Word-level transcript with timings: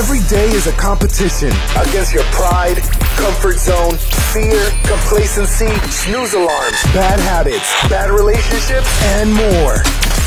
Every 0.00 0.20
day 0.30 0.48
is 0.48 0.66
a 0.66 0.72
competition 0.72 1.50
against 1.76 2.14
your 2.14 2.24
pride, 2.32 2.78
comfort 3.20 3.58
zone, 3.58 3.98
fear, 4.32 4.70
complacency, 4.86 5.68
snooze 5.90 6.32
alarms, 6.32 6.82
bad 6.94 7.20
habits, 7.20 7.70
bad 7.90 8.08
relationships, 8.08 8.88
and 9.02 9.30
more. 9.30 9.76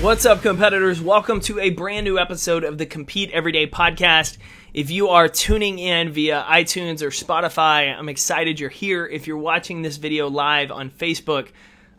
What's 0.00 0.26
up, 0.26 0.42
competitors? 0.42 1.00
Welcome 1.00 1.40
to 1.42 1.60
a 1.60 1.70
brand 1.70 2.04
new 2.04 2.18
episode 2.18 2.64
of 2.64 2.76
the 2.76 2.84
Compete 2.84 3.30
Everyday 3.30 3.66
podcast. 3.66 4.36
If 4.74 4.90
you 4.90 5.08
are 5.08 5.28
tuning 5.28 5.78
in 5.78 6.12
via 6.12 6.44
iTunes 6.46 7.00
or 7.00 7.08
Spotify, 7.08 7.96
I'm 7.96 8.08
excited 8.08 8.60
you're 8.60 8.68
here. 8.68 9.06
If 9.06 9.26
you're 9.26 9.38
watching 9.38 9.80
this 9.80 9.96
video 9.96 10.28
live 10.28 10.70
on 10.72 10.90
Facebook, 10.90 11.52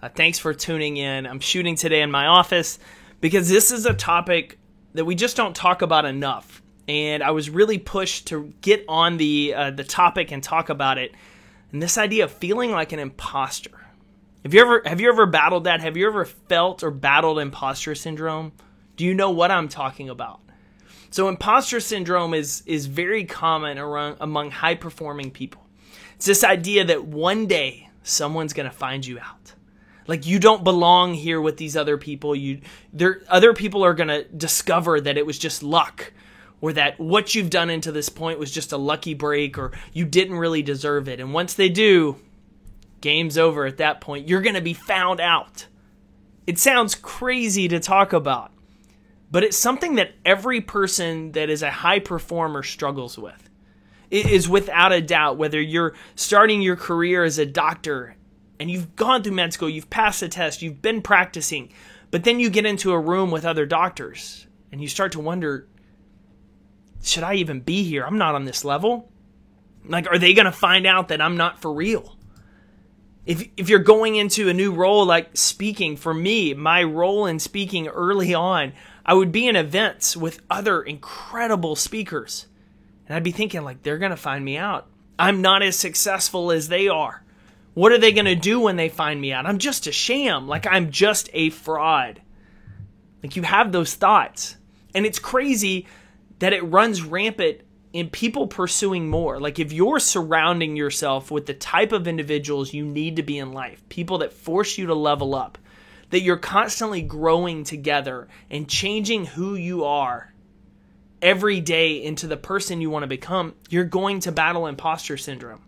uh, 0.03 0.09
thanks 0.09 0.37
for 0.37 0.53
tuning 0.53 0.97
in. 0.97 1.25
I'm 1.25 1.39
shooting 1.39 1.75
today 1.75 2.01
in 2.01 2.11
my 2.11 2.27
office 2.27 2.77
because 3.21 3.49
this 3.49 3.71
is 3.71 3.85
a 3.87 3.93
topic 3.93 4.59
that 4.93 5.05
we 5.05 5.15
just 5.15 5.37
don't 5.37 5.55
talk 5.55 5.81
about 5.81 6.05
enough. 6.05 6.61
And 6.87 7.23
I 7.23 7.31
was 7.31 7.49
really 7.49 7.79
pushed 7.79 8.27
to 8.27 8.53
get 8.61 8.85
on 8.87 9.17
the 9.17 9.53
uh, 9.55 9.71
the 9.71 9.85
topic 9.85 10.31
and 10.31 10.43
talk 10.43 10.69
about 10.69 10.97
it. 10.97 11.15
And 11.71 11.81
this 11.81 11.97
idea 11.97 12.25
of 12.25 12.31
feeling 12.31 12.71
like 12.71 12.91
an 12.91 12.99
imposter. 12.99 13.84
Have 14.45 14.53
you 14.53 14.61
ever 14.61 14.83
have 14.85 15.01
you 15.01 15.09
ever 15.09 15.25
battled 15.25 15.63
that? 15.63 15.81
Have 15.81 15.97
you 15.97 16.05
ever 16.05 16.23
felt 16.23 16.83
or 16.83 16.91
battled 16.91 17.39
imposter 17.39 17.95
syndrome? 17.95 18.51
Do 18.95 19.03
you 19.03 19.15
know 19.15 19.31
what 19.31 19.49
I'm 19.49 19.67
talking 19.67 20.07
about? 20.07 20.39
So 21.09 21.29
imposter 21.29 21.79
syndrome 21.79 22.35
is 22.35 22.61
is 22.67 22.85
very 22.85 23.23
common 23.23 23.79
around 23.79 24.17
among 24.21 24.51
high 24.51 24.75
performing 24.75 25.31
people. 25.31 25.65
It's 26.15 26.27
this 26.27 26.43
idea 26.43 26.85
that 26.85 27.05
one 27.05 27.47
day 27.47 27.89
someone's 28.03 28.53
going 28.53 28.69
to 28.69 28.75
find 28.75 29.03
you 29.03 29.17
out. 29.17 29.55
Like 30.05 30.27
you 30.27 30.37
don't 30.37 30.63
belong 30.63 31.15
here 31.15 31.41
with 31.41 31.57
these 31.57 31.75
other 31.75 31.97
people. 31.97 32.35
You 32.35 32.61
there 32.93 33.23
other 33.27 33.51
people 33.55 33.83
are 33.83 33.95
going 33.95 34.09
to 34.09 34.25
discover 34.25 35.01
that 35.01 35.17
it 35.17 35.25
was 35.25 35.39
just 35.39 35.63
luck 35.63 36.13
or 36.61 36.71
that 36.73 36.99
what 36.99 37.33
you've 37.33 37.49
done 37.49 37.71
into 37.71 37.91
this 37.91 38.09
point 38.09 38.37
was 38.37 38.51
just 38.51 38.73
a 38.73 38.77
lucky 38.77 39.15
break 39.15 39.57
or 39.57 39.71
you 39.91 40.05
didn't 40.05 40.35
really 40.35 40.61
deserve 40.61 41.07
it. 41.09 41.19
And 41.19 41.33
once 41.33 41.55
they 41.55 41.67
do, 41.67 42.17
game's 43.01 43.37
over 43.37 43.65
at 43.65 43.77
that 43.77 44.01
point. 44.01 44.27
You're 44.27 44.41
going 44.41 44.55
to 44.55 44.61
be 44.61 44.73
found 44.73 45.19
out. 45.19 45.67
It 46.47 46.59
sounds 46.59 46.95
crazy 46.95 47.67
to 47.67 47.79
talk 47.79 48.13
about, 48.13 48.51
but 49.31 49.43
it's 49.43 49.57
something 49.57 49.95
that 49.95 50.13
every 50.25 50.61
person 50.61 51.31
that 51.33 51.49
is 51.49 51.63
a 51.63 51.71
high 51.71 51.99
performer 51.99 52.63
struggles 52.63 53.17
with. 53.17 53.49
It 54.11 54.27
is 54.27 54.47
without 54.47 54.91
a 54.91 55.01
doubt 55.01 55.37
whether 55.37 55.59
you're 55.59 55.95
starting 56.15 56.61
your 56.61 56.75
career 56.75 57.23
as 57.23 57.39
a 57.39 57.45
doctor 57.45 58.15
and 58.59 58.69
you've 58.69 58.95
gone 58.95 59.23
through 59.23 59.33
med 59.33 59.53
school, 59.53 59.69
you've 59.69 59.89
passed 59.89 60.19
the 60.19 60.29
test, 60.29 60.61
you've 60.61 60.81
been 60.81 61.01
practicing, 61.01 61.71
but 62.11 62.23
then 62.23 62.39
you 62.39 62.49
get 62.49 62.65
into 62.65 62.91
a 62.91 62.99
room 62.99 63.31
with 63.31 63.45
other 63.45 63.65
doctors 63.65 64.45
and 64.71 64.81
you 64.81 64.87
start 64.87 65.11
to 65.13 65.19
wonder 65.19 65.67
should 67.01 67.23
I 67.23 67.35
even 67.35 67.59
be 67.59 67.83
here? 67.83 68.03
I'm 68.03 68.17
not 68.17 68.35
on 68.35 68.45
this 68.45 68.65
level. 68.65 69.11
Like, 69.87 70.07
are 70.07 70.17
they 70.17 70.33
going 70.33 70.45
to 70.45 70.51
find 70.51 70.87
out 70.87 71.09
that 71.09 71.21
I'm 71.21 71.37
not 71.37 71.61
for 71.61 71.71
real? 71.71 72.14
If 73.25 73.47
if 73.57 73.69
you're 73.69 73.79
going 73.79 74.15
into 74.15 74.49
a 74.49 74.53
new 74.53 74.71
role 74.71 75.05
like 75.05 75.35
speaking 75.35 75.97
for 75.97 76.13
me 76.13 76.53
my 76.53 76.83
role 76.83 77.25
in 77.25 77.39
speaking 77.39 77.87
early 77.87 78.33
on 78.33 78.73
i 79.05 79.13
would 79.13 79.31
be 79.31 79.47
in 79.47 79.55
events 79.55 80.15
with 80.15 80.41
other 80.49 80.81
incredible 80.81 81.75
speakers. 81.75 82.47
And 83.07 83.15
i'd 83.15 83.23
be 83.23 83.31
thinking 83.31 83.63
like 83.63 83.83
they're 83.83 83.97
going 83.97 84.11
to 84.11 84.17
find 84.17 84.43
me 84.43 84.57
out. 84.57 84.87
I'm 85.17 85.41
not 85.41 85.63
as 85.63 85.77
successful 85.77 86.51
as 86.51 86.67
they 86.67 86.87
are. 86.87 87.23
What 87.73 87.91
are 87.91 87.97
they 87.97 88.11
going 88.11 88.25
to 88.25 88.35
do 88.35 88.59
when 88.59 88.75
they 88.75 88.89
find 88.89 89.19
me 89.19 89.31
out? 89.31 89.45
I'm 89.45 89.57
just 89.57 89.87
a 89.87 89.91
sham. 89.91 90.47
Like 90.47 90.67
i'm 90.67 90.91
just 90.91 91.29
a 91.33 91.49
fraud. 91.49 92.21
Like 93.23 93.35
you 93.35 93.43
have 93.43 93.71
those 93.71 93.95
thoughts. 93.95 94.57
And 94.93 95.05
it's 95.05 95.19
crazy 95.19 95.87
that 96.39 96.53
it 96.53 96.61
runs 96.61 97.01
rampant 97.01 97.61
in 97.95 98.09
people 98.09 98.45
pursuing 98.45 99.07
more. 99.07 99.39
Like 99.39 99.57
if 99.57 99.71
you're 99.71 100.01
surrounding 100.01 100.75
yourself 100.75 101.31
with 101.31 101.45
the 101.45 101.53
type 101.53 101.93
of 101.93 102.09
individuals 102.09 102.73
you 102.73 102.83
need 102.83 103.15
to 103.15 103.23
be 103.23 103.37
in 103.37 103.53
life, 103.53 103.87
people 103.87 104.17
that 104.17 104.33
force 104.33 104.77
you 104.77 104.87
to 104.87 104.93
level 104.93 105.33
up, 105.33 105.57
that 106.09 106.19
you're 106.19 106.35
constantly 106.35 107.01
growing 107.01 107.63
together 107.63 108.27
and 108.51 108.67
changing 108.67 109.25
who 109.25 109.55
you 109.55 109.85
are 109.85 110.33
every 111.21 111.61
day 111.61 112.03
into 112.03 112.27
the 112.27 112.35
person 112.35 112.81
you 112.81 112.89
want 112.89 113.03
to 113.03 113.07
become, 113.07 113.55
you're 113.69 113.85
going 113.85 114.19
to 114.19 114.31
battle 114.33 114.67
imposter 114.67 115.15
syndrome. 115.15 115.61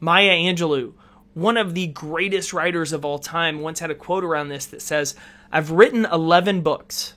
Maya 0.00 0.32
Angelou, 0.32 0.92
one 1.32 1.56
of 1.56 1.72
the 1.72 1.86
greatest 1.86 2.52
writers 2.52 2.92
of 2.92 3.06
all 3.06 3.18
time, 3.18 3.60
once 3.60 3.80
had 3.80 3.90
a 3.90 3.94
quote 3.94 4.22
around 4.22 4.50
this 4.50 4.66
that 4.66 4.82
says, 4.82 5.14
I've 5.50 5.70
written 5.70 6.04
11 6.04 6.60
books, 6.60 7.14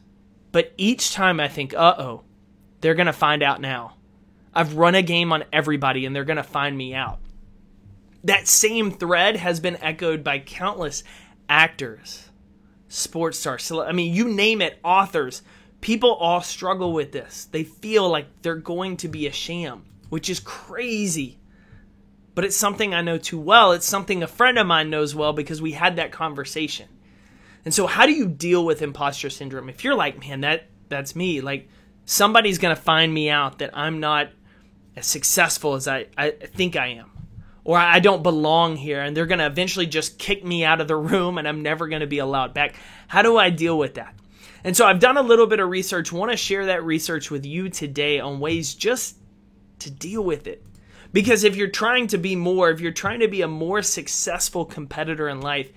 but 0.53 0.71
each 0.77 1.11
time 1.11 1.41
I 1.41 1.49
think, 1.49 1.73
uh 1.73 1.95
oh, 1.99 2.21
they're 2.79 2.95
going 2.95 3.07
to 3.07 3.13
find 3.13 3.43
out 3.43 3.59
now. 3.59 3.96
I've 4.57 4.75
run 4.75 4.95
a 4.95 5.03
game 5.03 5.31
on 5.31 5.43
everybody 5.53 6.07
and 6.07 6.15
they're 6.15 6.25
going 6.25 6.37
to 6.37 6.43
find 6.43 6.75
me 6.75 6.95
out. 6.95 7.19
That 8.23 8.47
same 8.47 8.89
thread 8.89 9.35
has 9.35 9.59
been 9.59 9.77
echoed 9.83 10.23
by 10.23 10.39
countless 10.39 11.03
actors, 11.47 12.27
sports 12.87 13.37
stars, 13.37 13.71
I 13.71 13.91
mean, 13.91 14.15
you 14.15 14.27
name 14.27 14.61
it, 14.63 14.79
authors. 14.83 15.43
People 15.79 16.15
all 16.15 16.41
struggle 16.41 16.91
with 16.91 17.11
this. 17.11 17.47
They 17.51 17.63
feel 17.63 18.09
like 18.09 18.25
they're 18.41 18.55
going 18.55 18.97
to 18.97 19.07
be 19.07 19.27
a 19.27 19.31
sham, 19.31 19.85
which 20.09 20.27
is 20.27 20.39
crazy. 20.39 21.37
But 22.33 22.43
it's 22.43 22.57
something 22.57 22.95
I 22.95 23.01
know 23.01 23.19
too 23.19 23.39
well. 23.39 23.73
It's 23.73 23.85
something 23.85 24.23
a 24.23 24.27
friend 24.27 24.57
of 24.57 24.65
mine 24.65 24.89
knows 24.89 25.13
well 25.13 25.33
because 25.33 25.61
we 25.61 25.73
had 25.73 25.97
that 25.97 26.11
conversation. 26.11 26.89
And 27.63 27.75
so 27.75 27.85
how 27.85 28.07
do 28.07 28.11
you 28.11 28.27
deal 28.27 28.65
with 28.65 28.81
imposter 28.81 29.29
syndrome? 29.29 29.69
If 29.69 29.83
you're 29.83 29.93
like, 29.93 30.19
man, 30.19 30.41
that 30.41 30.67
that's 30.89 31.15
me, 31.15 31.41
like 31.41 31.69
somebody's 32.05 32.57
going 32.57 32.75
to 32.75 32.81
find 32.81 33.13
me 33.13 33.29
out 33.29 33.59
that 33.59 33.77
I'm 33.77 33.99
not 33.99 34.29
as 34.97 35.05
successful 35.05 35.75
as 35.75 35.87
I, 35.87 36.07
I 36.17 36.31
think 36.31 36.75
I 36.75 36.87
am. 36.87 37.11
Or 37.63 37.77
I 37.77 37.99
don't 37.99 38.23
belong 38.23 38.77
here 38.77 39.01
and 39.01 39.15
they're 39.15 39.27
going 39.27 39.39
to 39.39 39.45
eventually 39.45 39.85
just 39.85 40.17
kick 40.17 40.43
me 40.43 40.65
out 40.65 40.81
of 40.81 40.87
the 40.87 40.95
room 40.95 41.37
and 41.37 41.47
I'm 41.47 41.61
never 41.61 41.87
going 41.87 42.01
to 42.01 42.07
be 42.07 42.17
allowed 42.17 42.53
back. 42.53 42.75
How 43.07 43.21
do 43.21 43.37
I 43.37 43.51
deal 43.51 43.77
with 43.77 43.95
that? 43.95 44.15
And 44.63 44.75
so 44.75 44.87
I've 44.87 44.99
done 44.99 45.17
a 45.17 45.21
little 45.21 45.45
bit 45.45 45.59
of 45.59 45.69
research, 45.69 46.11
want 46.11 46.31
to 46.31 46.37
share 46.37 46.65
that 46.65 46.83
research 46.83 47.29
with 47.29 47.45
you 47.45 47.69
today 47.69 48.19
on 48.19 48.39
ways 48.39 48.73
just 48.73 49.17
to 49.79 49.91
deal 49.91 50.23
with 50.23 50.47
it. 50.47 50.63
Because 51.13 51.43
if 51.43 51.55
you're 51.55 51.67
trying 51.67 52.07
to 52.07 52.17
be 52.17 52.35
more, 52.35 52.71
if 52.71 52.79
you're 52.79 52.91
trying 52.91 53.19
to 53.19 53.27
be 53.27 53.41
a 53.41 53.47
more 53.47 53.81
successful 53.81 54.65
competitor 54.65 55.29
in 55.29 55.41
life, 55.41 55.71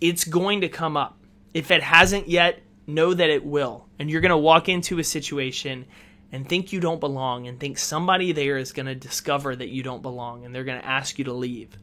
it's 0.00 0.24
going 0.24 0.60
to 0.60 0.68
come 0.68 0.96
up. 0.96 1.18
If 1.54 1.70
it 1.70 1.82
hasn't 1.82 2.28
yet, 2.28 2.60
know 2.86 3.14
that 3.14 3.30
it 3.30 3.44
will. 3.44 3.86
And 3.98 4.10
you're 4.10 4.20
going 4.20 4.30
to 4.30 4.36
walk 4.36 4.68
into 4.68 4.98
a 4.98 5.04
situation 5.04 5.86
and 6.30 6.48
think 6.48 6.72
you 6.72 6.80
don't 6.80 7.00
belong 7.00 7.46
and 7.46 7.58
think 7.58 7.78
somebody 7.78 8.32
there 8.32 8.58
is 8.58 8.72
going 8.72 8.86
to 8.86 8.94
discover 8.94 9.56
that 9.56 9.68
you 9.68 9.82
don't 9.82 10.02
belong 10.02 10.44
and 10.44 10.54
they're 10.54 10.64
going 10.64 10.80
to 10.80 10.86
ask 10.86 11.18
you 11.18 11.24
to 11.24 11.32
leave. 11.32 11.76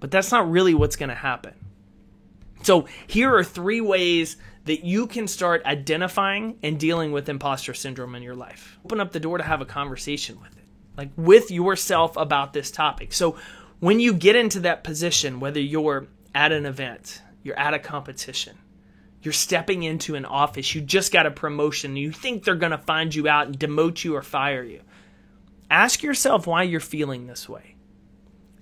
But 0.00 0.10
that's 0.10 0.30
not 0.30 0.50
really 0.50 0.74
what's 0.74 0.96
going 0.96 1.08
to 1.08 1.14
happen. 1.14 1.54
So, 2.62 2.86
here 3.06 3.34
are 3.34 3.44
three 3.44 3.80
ways 3.80 4.36
that 4.64 4.84
you 4.84 5.06
can 5.06 5.28
start 5.28 5.64
identifying 5.64 6.58
and 6.62 6.78
dealing 6.78 7.12
with 7.12 7.28
imposter 7.28 7.72
syndrome 7.72 8.14
in 8.14 8.22
your 8.22 8.34
life. 8.34 8.78
Open 8.84 9.00
up 9.00 9.12
the 9.12 9.20
door 9.20 9.38
to 9.38 9.44
have 9.44 9.60
a 9.60 9.64
conversation 9.64 10.40
with 10.40 10.56
it, 10.56 10.64
like 10.96 11.10
with 11.16 11.50
yourself 11.50 12.16
about 12.16 12.52
this 12.52 12.70
topic. 12.70 13.12
So, 13.12 13.36
when 13.80 14.00
you 14.00 14.12
get 14.12 14.34
into 14.36 14.60
that 14.60 14.82
position, 14.82 15.40
whether 15.40 15.60
you're 15.60 16.08
at 16.34 16.52
an 16.52 16.66
event, 16.66 17.22
you're 17.44 17.58
at 17.58 17.74
a 17.74 17.78
competition, 17.78 18.58
you're 19.28 19.32
stepping 19.34 19.82
into 19.82 20.14
an 20.14 20.24
office, 20.24 20.74
you 20.74 20.80
just 20.80 21.12
got 21.12 21.26
a 21.26 21.30
promotion, 21.30 21.96
you 21.96 22.10
think 22.10 22.44
they're 22.44 22.54
going 22.54 22.72
to 22.72 22.78
find 22.78 23.14
you 23.14 23.28
out 23.28 23.46
and 23.46 23.58
demote 23.58 24.02
you 24.02 24.16
or 24.16 24.22
fire 24.22 24.62
you. 24.62 24.80
Ask 25.70 26.02
yourself 26.02 26.46
why 26.46 26.62
you're 26.62 26.80
feeling 26.80 27.26
this 27.26 27.46
way. 27.46 27.74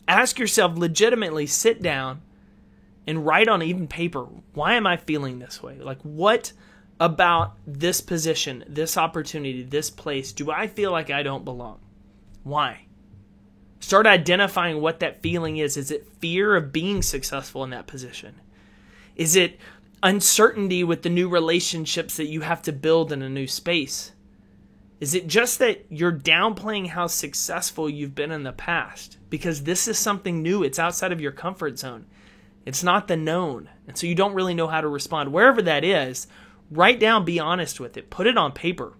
Ask 0.09 0.41
yourself 0.41 0.77
legitimately, 0.77 1.47
sit 1.47 1.81
down 1.81 2.21
and 3.07 3.25
write 3.25 3.47
on 3.47 3.63
even 3.63 3.87
paper, 3.87 4.27
why 4.55 4.75
am 4.75 4.89
I 4.89 4.97
feeling 4.97 5.39
this 5.39 5.63
way? 5.63 5.79
Like, 5.79 6.03
what 6.03 6.53
about 6.99 7.57
this 7.65 8.01
position, 8.01 8.65
this 8.67 8.97
opportunity, 8.97 9.63
this 9.63 9.89
place 9.89 10.33
do 10.33 10.51
I 10.51 10.67
feel 10.67 10.91
like 10.91 11.11
I 11.11 11.23
don't 11.23 11.45
belong? 11.45 11.79
Why? 12.43 12.87
Start 13.79 14.09
identifying 14.09 14.81
what 14.81 14.99
that 14.99 15.23
feeling 15.23 15.59
is. 15.59 15.77
Is 15.77 15.93
it 15.93 16.11
fear 16.19 16.57
of 16.57 16.73
being 16.73 17.03
successful 17.03 17.63
in 17.63 17.71
that 17.71 17.87
position? 17.87 18.41
Is 19.15 19.35
it 19.35 19.59
uncertainty 20.03 20.85
with 20.85 21.03
the 21.03 21.09
new 21.09 21.29
relationships 21.29 22.17
that 22.17 22.27
you 22.27 22.43
have 22.43 22.63
to 22.63 22.73
build 22.73 23.13
in 23.13 23.23
a 23.23 23.29
new 23.29 23.47
space? 23.47 24.13
Is 24.99 25.15
it 25.15 25.27
just 25.27 25.59
that 25.59 25.85
you're 25.91 26.13
downplaying 26.13 26.89
how 26.89 27.07
successful 27.07 27.89
you've 27.89 28.15
been 28.15 28.33
in 28.33 28.45
the 28.45 28.53
past? 28.53 29.19
Because 29.29 29.65
this 29.65 29.87
is 29.87 29.99
something 29.99 30.43
new, 30.43 30.63
it's 30.63 30.79
outside 30.79 31.13
of 31.13 31.21
your 31.21 31.33
comfort 31.33 31.79
zone. 31.79 32.07
It's 32.65 32.83
not 32.83 33.07
the 33.07 33.17
known. 33.17 33.69
And 33.87 33.97
so 33.97 34.07
you 34.07 34.15
don't 34.15 34.35
really 34.35 34.55
know 34.55 34.69
how 34.69 34.81
to 34.81 34.89
respond. 34.89 35.33
Wherever 35.33 35.63
that 35.63 35.85
is, 35.85 36.27
write 36.71 36.99
down, 36.99 37.25
be 37.25 37.39
honest 37.39 37.79
with 37.79 37.97
it, 37.97 38.11
put 38.11 38.27
it 38.27 38.39
on 38.39 38.53
paper. 38.53 38.95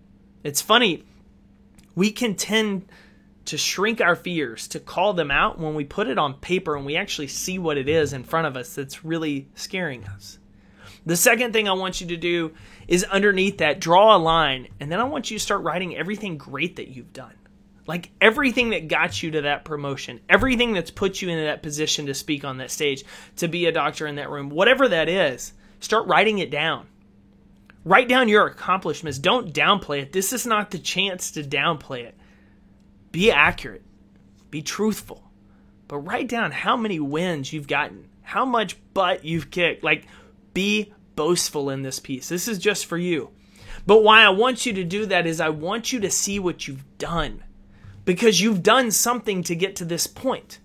It's 0.45 0.61
funny, 0.61 1.05
we 1.95 2.13
can 2.13 2.35
tend 2.35 2.87
to 3.47 3.57
shrink 3.57 4.01
our 4.01 4.17
fears, 4.17 4.69
to 4.69 4.81
call 4.81 5.15
them 5.15 5.31
out 5.31 5.59
when 5.59 5.75
we 5.75 5.85
put 5.85 6.09
it 6.09 6.19
on 6.19 6.35
paper 6.35 6.77
and 6.77 6.85
we 6.85 6.97
actually 6.97 7.29
see 7.29 7.59
what 7.59 7.79
it 7.79 7.89
is 7.89 8.13
in 8.13 8.25
front 8.25 8.47
of 8.47 8.57
us 8.57 8.75
that's 8.75 9.05
really 9.05 9.49
scaring 9.55 10.05
us. 10.05 10.39
The 11.07 11.17
second 11.17 11.53
thing 11.53 11.69
I 11.69 11.73
want 11.73 12.01
you 12.01 12.09
to 12.09 12.17
do 12.17 12.53
is 12.89 13.05
underneath 13.05 13.59
that, 13.59 13.81
draw 13.81 14.17
a 14.17 14.19
line, 14.19 14.69
and 14.81 14.91
then 14.91 14.99
I 14.99 15.05
want 15.05 15.31
you 15.31 15.39
to 15.39 15.43
start 15.43 15.63
writing 15.63 15.97
everything 15.97 16.37
great 16.37 16.77
that 16.77 16.89
you've 16.89 17.13
done. 17.13 17.35
Like 17.87 18.11
everything 18.21 18.71
that 18.71 18.89
got 18.89 19.23
you 19.23 19.31
to 19.31 19.43
that 19.43 19.65
promotion, 19.65 20.21
everything 20.29 20.73
that's 20.73 20.91
put 20.91 21.23
you 21.23 21.29
into 21.29 21.45
that 21.45 21.63
position 21.63 22.07
to 22.07 22.15
speak 22.15 22.45
on 22.45 22.59
that 22.59 22.73
stage, 22.73 23.05
to 23.37 23.47
be 23.47 23.67
a 23.67 23.73
doctor 23.73 24.09
in 24.09 24.17
that 24.17 24.31
room, 24.31 24.51
whatever 24.51 24.89
that 24.89 25.09
is, 25.09 25.53
start 25.79 26.09
writing 26.09 26.39
it 26.39 26.51
down. 26.51 26.89
Write 27.85 28.09
down 28.09 28.29
your 28.29 28.49
accomplishments. 28.49 29.21
Don't 29.21 29.55
downplay 29.55 30.03
it. 30.03 30.13
This 30.13 30.33
is 30.33 30.45
not 30.45 30.73
the 30.73 30.79
chance 30.79 31.31
to 31.31 31.45
downplay 31.45 32.01
it. 32.01 32.17
Be 33.13 33.31
accurate, 33.31 33.85
be 34.51 34.61
truthful, 34.61 35.23
but 35.87 35.99
write 35.99 36.29
down 36.29 36.51
how 36.51 36.77
many 36.77 36.99
wins 36.99 37.53
you've 37.53 37.69
gotten, 37.69 38.09
how 38.23 38.45
much 38.45 38.77
butt 38.93 39.25
you've 39.25 39.53
kicked. 39.53 39.85
Like, 39.85 40.09
be 40.57 40.95
boastful 41.17 41.69
in 41.69 41.83
this 41.83 42.01
piece. 42.01 42.31
This 42.31 42.49
is 42.49 42.59
just 42.59 42.87
for 42.87 42.97
you. 42.97 43.31
But 43.87 44.03
why 44.03 44.23
I 44.23 44.31
want 44.31 44.65
you 44.65 44.73
to 44.73 44.85
do 44.85 45.05
that 45.05 45.27
is 45.27 45.39
I 45.39 45.51
want 45.51 45.93
you 45.93 46.01
to 46.01 46.11
see 46.11 46.39
what 46.39 46.67
you've 46.67 46.97
done 46.97 47.45
because 48.07 48.41
you've 48.41 48.63
done 48.63 48.91
something 48.91 49.43
to 49.43 49.55
get 49.55 49.77
to 49.77 49.85
this 49.85 50.07
point. 50.07 50.61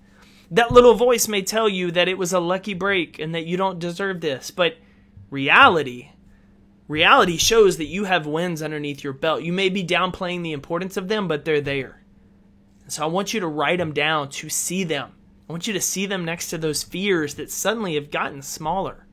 That 0.49 0.71
little 0.71 0.93
voice 0.93 1.27
may 1.27 1.41
tell 1.41 1.67
you 1.67 1.91
that 1.91 2.07
it 2.07 2.17
was 2.17 2.31
a 2.31 2.39
lucky 2.39 2.73
break 2.73 3.19
and 3.19 3.35
that 3.35 3.45
you 3.45 3.57
don't 3.57 3.79
deserve 3.79 4.21
this, 4.21 4.49
but 4.49 4.77
reality 5.29 6.11
reality 6.87 7.37
shows 7.37 7.77
that 7.77 7.85
you 7.85 8.03
have 8.05 8.25
wins 8.25 8.61
underneath 8.61 9.03
your 9.03 9.13
belt. 9.13 9.43
You 9.43 9.53
may 9.53 9.69
be 9.69 9.85
downplaying 9.85 10.43
the 10.43 10.51
importance 10.51 10.97
of 10.97 11.07
them, 11.07 11.27
but 11.27 11.45
they're 11.45 11.61
there. 11.61 12.03
So 12.87 13.03
I 13.03 13.05
want 13.07 13.33
you 13.33 13.39
to 13.39 13.47
write 13.47 13.79
them 13.79 13.93
down 13.93 14.29
to 14.29 14.49
see 14.49 14.83
them. 14.83 15.13
I 15.49 15.53
want 15.53 15.67
you 15.67 15.73
to 15.73 15.81
see 15.81 16.05
them 16.05 16.25
next 16.25 16.49
to 16.49 16.57
those 16.57 16.83
fears 16.83 17.35
that 17.35 17.49
suddenly 17.49 17.95
have 17.95 18.11
gotten 18.11 18.41
smaller. 18.41 19.05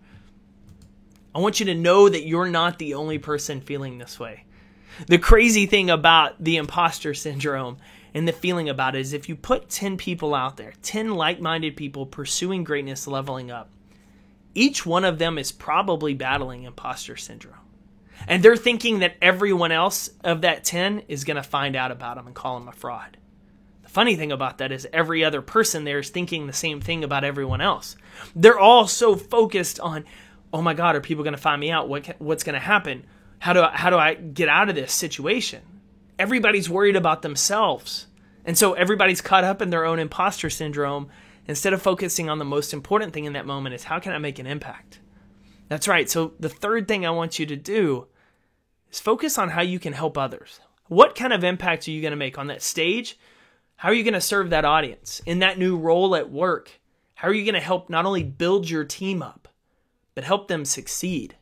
I 1.34 1.40
want 1.40 1.60
you 1.60 1.66
to 1.66 1.74
know 1.74 2.08
that 2.08 2.26
you're 2.26 2.48
not 2.48 2.78
the 2.78 2.94
only 2.94 3.18
person 3.18 3.60
feeling 3.60 3.98
this 3.98 4.18
way. 4.18 4.44
The 5.06 5.18
crazy 5.18 5.66
thing 5.66 5.90
about 5.90 6.42
the 6.42 6.56
imposter 6.56 7.14
syndrome 7.14 7.78
and 8.14 8.26
the 8.26 8.32
feeling 8.32 8.68
about 8.68 8.96
it 8.96 9.00
is 9.00 9.12
if 9.12 9.28
you 9.28 9.36
put 9.36 9.68
10 9.68 9.96
people 9.96 10.34
out 10.34 10.56
there, 10.56 10.72
10 10.82 11.14
like 11.14 11.40
minded 11.40 11.76
people 11.76 12.06
pursuing 12.06 12.64
greatness, 12.64 13.06
leveling 13.06 13.50
up, 13.50 13.70
each 14.54 14.84
one 14.84 15.04
of 15.04 15.18
them 15.18 15.38
is 15.38 15.52
probably 15.52 16.14
battling 16.14 16.64
imposter 16.64 17.16
syndrome. 17.16 17.54
And 18.26 18.42
they're 18.42 18.56
thinking 18.56 18.98
that 19.00 19.16
everyone 19.22 19.70
else 19.70 20.10
of 20.24 20.40
that 20.40 20.64
10 20.64 21.02
is 21.08 21.24
going 21.24 21.36
to 21.36 21.42
find 21.42 21.76
out 21.76 21.92
about 21.92 22.16
them 22.16 22.26
and 22.26 22.34
call 22.34 22.58
them 22.58 22.68
a 22.68 22.72
fraud. 22.72 23.18
The 23.84 23.88
funny 23.88 24.16
thing 24.16 24.32
about 24.32 24.58
that 24.58 24.72
is 24.72 24.88
every 24.92 25.24
other 25.24 25.40
person 25.40 25.84
there 25.84 26.00
is 26.00 26.10
thinking 26.10 26.46
the 26.46 26.52
same 26.52 26.80
thing 26.80 27.04
about 27.04 27.24
everyone 27.24 27.60
else. 27.60 27.96
They're 28.34 28.58
all 28.58 28.88
so 28.88 29.14
focused 29.14 29.78
on, 29.80 30.04
oh 30.52 30.62
my 30.62 30.74
God, 30.74 30.96
are 30.96 31.00
people 31.00 31.24
going 31.24 31.34
to 31.34 31.40
find 31.40 31.60
me 31.60 31.70
out? 31.70 31.88
What, 31.88 32.16
what's 32.18 32.44
going 32.44 32.54
to 32.54 32.60
happen? 32.60 33.04
How 33.38 33.52
do, 33.52 33.60
I, 33.60 33.70
how 33.76 33.90
do 33.90 33.96
I 33.96 34.14
get 34.14 34.48
out 34.48 34.68
of 34.68 34.74
this 34.74 34.92
situation? 34.92 35.62
Everybody's 36.18 36.68
worried 36.68 36.96
about 36.96 37.22
themselves. 37.22 38.06
And 38.44 38.56
so 38.56 38.72
everybody's 38.72 39.20
caught 39.20 39.44
up 39.44 39.62
in 39.62 39.70
their 39.70 39.84
own 39.84 39.98
imposter 39.98 40.50
syndrome 40.50 41.08
instead 41.46 41.72
of 41.72 41.82
focusing 41.82 42.28
on 42.28 42.38
the 42.38 42.44
most 42.44 42.72
important 42.72 43.12
thing 43.12 43.24
in 43.24 43.34
that 43.34 43.46
moment 43.46 43.74
is 43.74 43.84
how 43.84 43.98
can 43.98 44.12
I 44.12 44.18
make 44.18 44.38
an 44.38 44.46
impact? 44.46 45.00
That's 45.68 45.88
right. 45.88 46.08
So 46.08 46.32
the 46.40 46.48
third 46.48 46.88
thing 46.88 47.04
I 47.04 47.10
want 47.10 47.38
you 47.38 47.46
to 47.46 47.56
do 47.56 48.06
is 48.90 49.00
focus 49.00 49.38
on 49.38 49.50
how 49.50 49.62
you 49.62 49.78
can 49.78 49.92
help 49.92 50.16
others. 50.16 50.60
What 50.88 51.14
kind 51.14 51.32
of 51.32 51.44
impact 51.44 51.86
are 51.86 51.90
you 51.90 52.00
going 52.00 52.12
to 52.12 52.16
make 52.16 52.38
on 52.38 52.46
that 52.46 52.62
stage? 52.62 53.18
How 53.76 53.90
are 53.90 53.94
you 53.94 54.02
going 54.02 54.14
to 54.14 54.20
serve 54.20 54.50
that 54.50 54.64
audience 54.64 55.20
in 55.26 55.40
that 55.40 55.58
new 55.58 55.76
role 55.76 56.16
at 56.16 56.30
work? 56.30 56.80
How 57.14 57.28
are 57.28 57.34
you 57.34 57.44
going 57.44 57.54
to 57.54 57.60
help 57.60 57.90
not 57.90 58.06
only 58.06 58.22
build 58.22 58.68
your 58.68 58.84
team 58.84 59.22
up, 59.22 59.47
but 60.18 60.24
help 60.24 60.48
them 60.48 60.64
succeed? 60.64 61.36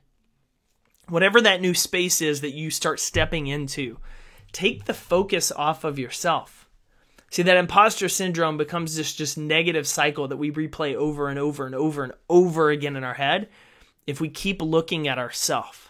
Whatever 1.08 1.40
that 1.40 1.62
new 1.62 1.72
space 1.72 2.20
is 2.20 2.42
that 2.42 2.52
you 2.52 2.70
start 2.70 3.00
stepping 3.00 3.46
into, 3.46 3.96
take 4.52 4.84
the 4.84 4.92
focus 4.92 5.50
off 5.50 5.82
of 5.82 5.98
yourself. 5.98 6.68
See, 7.30 7.42
that 7.44 7.56
imposter 7.56 8.06
syndrome 8.10 8.58
becomes 8.58 8.94
this 8.94 9.14
just 9.14 9.38
negative 9.38 9.86
cycle 9.86 10.28
that 10.28 10.36
we 10.36 10.50
replay 10.50 10.94
over 10.94 11.30
and 11.30 11.38
over 11.38 11.64
and 11.64 11.74
over 11.74 12.04
and 12.04 12.12
over 12.28 12.68
again 12.68 12.96
in 12.96 13.02
our 13.02 13.14
head 13.14 13.48
if 14.06 14.20
we 14.20 14.28
keep 14.28 14.60
looking 14.60 15.08
at 15.08 15.18
ourselves. 15.18 15.88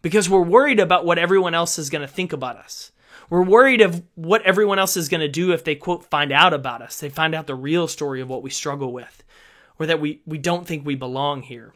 Because 0.00 0.30
we're 0.30 0.40
worried 0.40 0.80
about 0.80 1.04
what 1.04 1.18
everyone 1.18 1.52
else 1.52 1.78
is 1.78 1.90
going 1.90 2.00
to 2.00 2.08
think 2.08 2.32
about 2.32 2.56
us. 2.56 2.92
We're 3.28 3.44
worried 3.44 3.82
of 3.82 4.02
what 4.14 4.40
everyone 4.40 4.78
else 4.78 4.96
is 4.96 5.10
going 5.10 5.20
to 5.20 5.28
do 5.28 5.52
if 5.52 5.64
they 5.64 5.74
quote 5.74 6.06
find 6.06 6.32
out 6.32 6.54
about 6.54 6.80
us. 6.80 6.98
They 6.98 7.10
find 7.10 7.34
out 7.34 7.46
the 7.46 7.54
real 7.54 7.86
story 7.86 8.22
of 8.22 8.30
what 8.30 8.42
we 8.42 8.48
struggle 8.48 8.90
with 8.90 9.22
or 9.78 9.86
that 9.86 10.00
we, 10.00 10.22
we 10.26 10.38
don't 10.38 10.66
think 10.66 10.84
we 10.84 10.94
belong 10.94 11.42
here. 11.42 11.72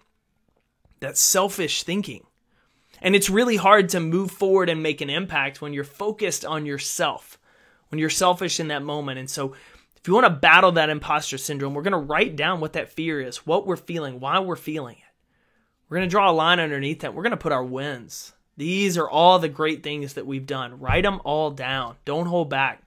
That's 1.00 1.20
selfish 1.20 1.82
thinking. 1.82 2.26
And 3.02 3.16
it's 3.16 3.30
really 3.30 3.56
hard 3.56 3.88
to 3.90 4.00
move 4.00 4.30
forward 4.30 4.68
and 4.68 4.82
make 4.82 5.00
an 5.00 5.10
impact 5.10 5.60
when 5.60 5.72
you're 5.72 5.84
focused 5.84 6.44
on 6.44 6.66
yourself, 6.66 7.38
when 7.88 7.98
you're 7.98 8.10
selfish 8.10 8.60
in 8.60 8.68
that 8.68 8.82
moment. 8.82 9.18
And 9.18 9.28
so, 9.28 9.54
if 9.96 10.08
you 10.08 10.14
want 10.14 10.26
to 10.26 10.30
battle 10.30 10.72
that 10.72 10.88
imposter 10.88 11.36
syndrome, 11.36 11.74
we're 11.74 11.82
going 11.82 11.92
to 11.92 11.98
write 11.98 12.34
down 12.34 12.60
what 12.60 12.72
that 12.72 12.92
fear 12.92 13.20
is, 13.20 13.46
what 13.46 13.66
we're 13.66 13.76
feeling, 13.76 14.18
why 14.18 14.38
we're 14.38 14.56
feeling 14.56 14.96
it. 14.96 15.04
We're 15.88 15.98
going 15.98 16.08
to 16.08 16.10
draw 16.10 16.30
a 16.30 16.32
line 16.32 16.60
underneath 16.60 17.00
that. 17.00 17.14
We're 17.14 17.22
going 17.22 17.32
to 17.32 17.36
put 17.36 17.52
our 17.52 17.64
wins. 17.64 18.32
These 18.56 18.96
are 18.96 19.08
all 19.08 19.38
the 19.38 19.48
great 19.48 19.82
things 19.82 20.14
that 20.14 20.26
we've 20.26 20.46
done. 20.46 20.80
Write 20.80 21.04
them 21.04 21.20
all 21.24 21.50
down. 21.50 21.96
Don't 22.04 22.26
hold 22.26 22.48
back. 22.48 22.82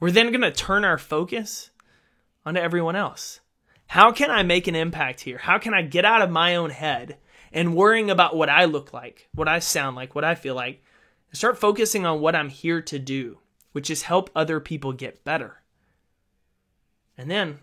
We're 0.00 0.10
then 0.10 0.28
going 0.28 0.40
to 0.40 0.52
turn 0.52 0.84
our 0.84 0.98
focus 0.98 1.70
onto 2.44 2.60
everyone 2.60 2.96
else. 2.96 3.40
How 3.86 4.12
can 4.12 4.30
I 4.30 4.42
make 4.42 4.66
an 4.66 4.74
impact 4.74 5.20
here? 5.20 5.38
How 5.38 5.58
can 5.58 5.72
I 5.72 5.82
get 5.82 6.04
out 6.04 6.22
of 6.22 6.30
my 6.30 6.56
own 6.56 6.70
head 6.70 7.18
and 7.52 7.76
worrying 7.76 8.10
about 8.10 8.36
what 8.36 8.48
I 8.48 8.64
look 8.64 8.92
like, 8.92 9.28
what 9.34 9.48
I 9.48 9.60
sound 9.60 9.96
like, 9.96 10.14
what 10.14 10.24
I 10.24 10.34
feel 10.34 10.54
like, 10.54 10.82
start 11.32 11.58
focusing 11.58 12.04
on 12.04 12.20
what 12.20 12.34
I'm 12.34 12.48
here 12.48 12.82
to 12.82 12.98
do, 12.98 13.38
which 13.72 13.90
is 13.90 14.02
help 14.02 14.30
other 14.34 14.60
people 14.60 14.92
get 14.92 15.24
better. 15.24 15.62
And 17.16 17.30
then 17.30 17.60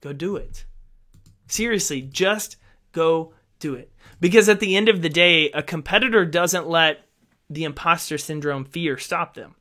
go 0.00 0.12
do 0.12 0.36
it. 0.36 0.64
Seriously, 1.46 2.02
just 2.02 2.56
go 2.92 3.32
do 3.58 3.74
it. 3.74 3.92
Because 4.20 4.48
at 4.48 4.60
the 4.60 4.76
end 4.76 4.88
of 4.88 5.02
the 5.02 5.08
day, 5.08 5.50
a 5.52 5.62
competitor 5.62 6.24
doesn't 6.24 6.68
let 6.68 7.06
the 7.48 7.64
imposter 7.64 8.18
syndrome 8.18 8.64
fear 8.64 8.98
stop 8.98 9.34
them. 9.34 9.54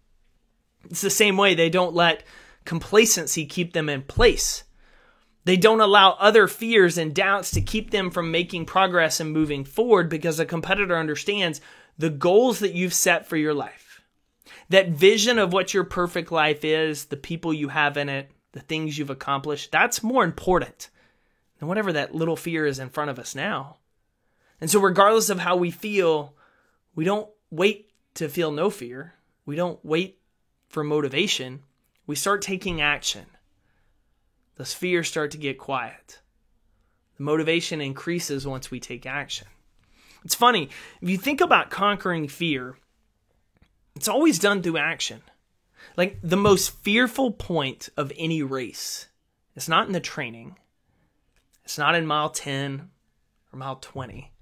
It's 0.90 1.02
the 1.02 1.10
same 1.10 1.38
way 1.38 1.54
they 1.54 1.70
don't 1.70 1.94
let 1.94 2.24
complacency 2.66 3.46
keep 3.46 3.74
them 3.74 3.90
in 3.90 4.02
place. 4.04 4.64
They 5.46 5.58
don't 5.58 5.82
allow 5.82 6.12
other 6.12 6.48
fears 6.48 6.98
and 6.98 7.14
doubts 7.14 7.52
to 7.52 7.62
keep 7.62 7.92
them 7.92 8.12
from 8.12 8.32
making 8.32 8.66
progress 8.66 9.20
and 9.20 9.32
moving 9.32 9.66
forward 9.66 10.10
because 10.10 10.40
a 10.40 10.46
competitor 10.46 10.98
understands 10.98 11.60
the 11.98 12.10
goals 12.10 12.60
that 12.60 12.74
you've 12.74 12.94
set 12.94 13.28
for 13.28 13.38
your 13.38 13.54
life. 13.54 14.02
That 14.70 14.90
vision 14.90 15.40
of 15.40 15.52
what 15.52 15.74
your 15.74 15.84
perfect 15.84 16.32
life 16.32 16.64
is, 16.64 17.06
the 17.06 17.18
people 17.18 17.54
you 17.54 17.70
have 17.70 17.98
in 17.98 18.10
it, 18.10 18.32
the 18.54 18.62
things 18.62 18.98
you've 18.98 19.10
accomplished, 19.10 19.72
that's 19.72 20.02
more 20.02 20.24
important 20.24 20.90
than 21.60 21.68
whatever 21.68 21.94
that 21.94 22.16
little 22.16 22.36
fear 22.36 22.66
is 22.66 22.80
in 22.80 22.90
front 22.90 23.10
of 23.10 23.20
us 23.20 23.36
now. 23.36 23.78
And 24.62 24.70
so, 24.72 24.80
regardless 24.80 25.30
of 25.30 25.40
how 25.40 25.58
we 25.58 25.72
feel, 25.72 26.36
we 26.96 27.04
don't 27.04 27.30
wait 27.52 27.92
to 28.16 28.30
feel 28.30 28.52
no 28.52 28.70
fear. 28.70 29.14
We 29.46 29.56
don't 29.56 29.84
wait 29.84 30.20
for 30.70 30.84
motivation. 30.84 31.64
We 32.08 32.16
start 32.16 32.42
taking 32.42 32.82
action. 32.82 33.26
Those 34.56 34.74
fears 34.74 35.08
start 35.08 35.32
to 35.32 35.38
get 35.38 35.58
quiet. 35.58 36.20
The 37.18 37.24
motivation 37.24 37.82
increases 37.82 38.48
once 38.48 38.72
we 38.72 38.80
take 38.80 39.06
action. 39.06 39.48
It's 40.24 40.36
funny, 40.36 40.70
if 41.02 41.10
you 41.10 41.18
think 41.18 41.42
about 41.42 41.70
conquering 41.70 42.28
fear, 42.28 42.78
it's 43.96 44.08
always 44.08 44.40
done 44.40 44.62
through 44.62 44.78
action. 44.78 45.22
Like 45.98 46.18
the 46.24 46.38
most 46.38 46.70
fearful 46.78 47.32
point 47.32 47.90
of 47.98 48.12
any 48.18 48.42
race, 48.42 49.08
it's 49.56 49.68
not 49.68 49.86
in 49.88 49.94
the 49.94 50.00
training, 50.00 50.58
it's 51.64 51.78
not 51.78 51.96
in 51.96 52.08
mile 52.08 52.30
10 52.30 52.90
or 53.52 53.60
mile 53.60 53.76
20 53.76 54.34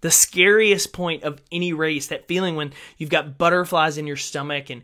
the 0.00 0.10
scariest 0.10 0.92
point 0.92 1.24
of 1.24 1.40
any 1.50 1.72
race, 1.72 2.08
that 2.08 2.28
feeling 2.28 2.56
when 2.56 2.72
you've 2.96 3.10
got 3.10 3.38
butterflies 3.38 3.98
in 3.98 4.06
your 4.06 4.16
stomach 4.16 4.70
and 4.70 4.82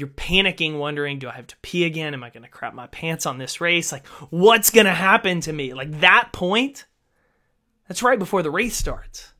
you're 0.00 0.08
panicking, 0.08 0.78
wondering, 0.78 1.18
do 1.18 1.28
I 1.28 1.32
have 1.32 1.46
to 1.48 1.56
pee 1.62 1.84
again? 1.84 2.14
Am 2.14 2.24
I 2.24 2.30
going 2.30 2.42
to 2.42 2.48
crap 2.48 2.74
my 2.74 2.86
pants 2.88 3.26
on 3.26 3.38
this 3.38 3.60
race? 3.60 3.92
Like, 3.92 4.06
what's 4.30 4.70
going 4.70 4.86
to 4.86 4.92
happen 4.92 5.40
to 5.42 5.52
me? 5.52 5.74
Like, 5.74 6.00
that 6.00 6.30
point, 6.32 6.86
that's 7.86 8.02
right 8.02 8.18
before 8.18 8.42
the 8.42 8.50
race 8.50 8.76
starts. 8.76 9.32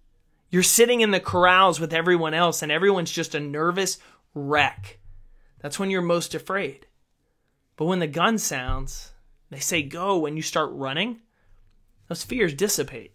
You're 0.51 0.63
sitting 0.63 1.01
in 1.01 1.11
the 1.11 1.21
corrals 1.21 1.81
with 1.81 1.95
everyone 1.95 2.35
else, 2.35 2.63
and 2.63 2.71
everyone's 2.71 3.11
just 3.11 3.35
a 3.35 3.41
nervous 3.41 3.99
wreck. 4.35 4.99
That's 5.61 5.79
when 5.79 5.91
you're 5.91 6.03
most 6.03 6.35
afraid. 6.35 6.87
But 7.77 7.87
when 7.87 8.01
the 8.01 8.07
gun 8.07 8.37
sounds, 8.39 9.13
they 9.51 9.61
say 9.61 9.83
go, 9.83 10.27
and 10.27 10.37
you 10.37 10.43
start 10.43 10.71
running, 10.73 11.21
those 12.09 12.25
fears 12.25 12.53
dissipate. 12.53 13.15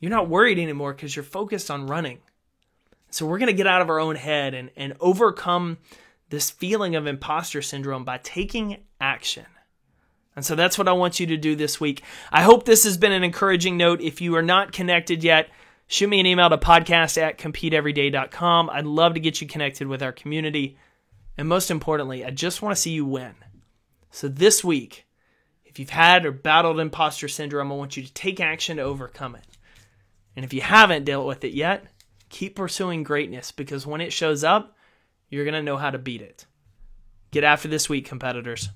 You're 0.00 0.10
not 0.10 0.28
worried 0.28 0.58
anymore 0.58 0.92
because 0.92 1.16
you're 1.16 1.22
focused 1.22 1.70
on 1.70 1.86
running. 1.86 2.18
So 3.10 3.26
we're 3.26 3.38
going 3.38 3.46
to 3.48 3.52
get 3.54 3.66
out 3.66 3.80
of 3.80 3.88
our 3.88 4.00
own 4.00 4.16
head 4.16 4.54
and, 4.54 4.70
and 4.76 4.94
overcome 5.00 5.78
this 6.30 6.50
feeling 6.50 6.96
of 6.96 7.06
imposter 7.06 7.62
syndrome 7.62 8.04
by 8.04 8.18
taking 8.18 8.78
action. 9.00 9.46
And 10.36 10.44
so 10.44 10.54
that's 10.54 10.78
what 10.78 10.88
I 10.88 10.92
want 10.92 11.18
you 11.18 11.26
to 11.26 11.36
do 11.36 11.56
this 11.56 11.80
week. 11.80 12.02
I 12.30 12.42
hope 12.42 12.64
this 12.64 12.84
has 12.84 12.96
been 12.96 13.12
an 13.12 13.24
encouraging 13.24 13.76
note. 13.76 14.00
If 14.00 14.20
you 14.20 14.36
are 14.36 14.42
not 14.42 14.72
connected 14.72 15.24
yet, 15.24 15.48
shoot 15.88 16.08
me 16.08 16.20
an 16.20 16.26
email 16.26 16.48
to 16.50 16.58
podcast 16.58 17.20
at 17.20 17.38
competeeveryday.com. 17.38 18.70
I'd 18.70 18.86
love 18.86 19.14
to 19.14 19.20
get 19.20 19.40
you 19.40 19.48
connected 19.48 19.88
with 19.88 20.02
our 20.02 20.12
community. 20.12 20.78
And 21.36 21.48
most 21.48 21.70
importantly, 21.70 22.24
I 22.24 22.30
just 22.30 22.62
want 22.62 22.76
to 22.76 22.80
see 22.80 22.92
you 22.92 23.04
win. 23.04 23.34
So 24.10 24.28
this 24.28 24.62
week, 24.62 25.06
if 25.64 25.78
you've 25.78 25.90
had 25.90 26.24
or 26.24 26.32
battled 26.32 26.80
imposter 26.80 27.28
syndrome, 27.28 27.72
I 27.72 27.76
want 27.76 27.96
you 27.96 28.02
to 28.02 28.12
take 28.12 28.40
action 28.40 28.76
to 28.76 28.82
overcome 28.82 29.34
it. 29.34 29.44
And 30.36 30.44
if 30.44 30.52
you 30.52 30.60
haven't 30.60 31.04
dealt 31.04 31.26
with 31.26 31.44
it 31.44 31.52
yet, 31.52 31.84
keep 32.28 32.54
pursuing 32.54 33.02
greatness 33.02 33.50
because 33.50 33.86
when 33.86 34.00
it 34.00 34.12
shows 34.12 34.44
up, 34.44 34.76
you're 35.28 35.44
going 35.44 35.54
to 35.54 35.62
know 35.62 35.76
how 35.76 35.90
to 35.90 35.98
beat 35.98 36.22
it. 36.22 36.46
Get 37.30 37.44
after 37.44 37.68
this 37.68 37.88
week, 37.88 38.06
competitors. 38.06 38.70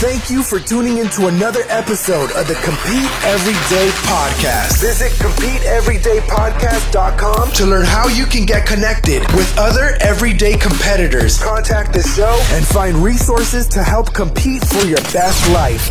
Thank 0.00 0.30
you 0.30 0.42
for 0.44 0.60
tuning 0.60 0.98
into 0.98 1.26
another 1.26 1.62
episode 1.68 2.30
of 2.36 2.46
the 2.46 2.54
Compete 2.62 3.10
Everyday 3.24 3.88
Podcast. 4.06 4.80
Visit 4.80 5.10
CompeteEverydayPodcast.com 5.20 7.50
to 7.50 7.66
learn 7.66 7.84
how 7.84 8.06
you 8.06 8.24
can 8.24 8.46
get 8.46 8.64
connected 8.64 9.22
with 9.32 9.52
other 9.58 9.96
everyday 10.00 10.56
competitors, 10.56 11.42
contact 11.42 11.92
the 11.92 12.02
show, 12.02 12.40
and 12.52 12.64
find 12.64 12.96
resources 12.98 13.66
to 13.66 13.82
help 13.82 14.14
compete 14.14 14.64
for 14.64 14.86
your 14.86 15.02
best 15.12 15.50
life. 15.50 15.90